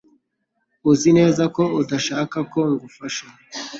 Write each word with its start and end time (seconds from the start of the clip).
Uzi 0.91 1.09
neza 1.17 1.43
ko 1.55 1.63
udashaka 1.81 2.37
ko 2.51 2.59
ngufasha 2.71 3.25